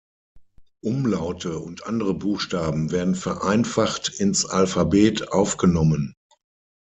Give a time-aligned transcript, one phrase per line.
[0.83, 6.15] Umlaute und andere Buchstaben werden vereinfacht ins Alphabet aufgenommen.